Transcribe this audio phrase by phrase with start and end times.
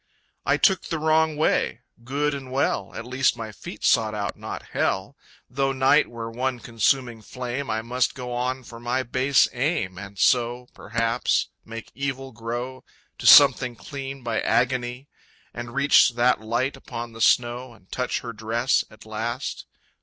[0.47, 1.81] I took the wrong way.
[2.03, 5.15] Good and well, At least my feet sought out not Hell!
[5.47, 10.17] Though night were one consuming flame I must go on for my base aim, And
[10.17, 12.83] so, perhaps, make evil grow
[13.19, 15.07] To something clean by agony...
[15.53, 17.73] And reach that light upon the snow...
[17.75, 19.67] And touch her dress at last...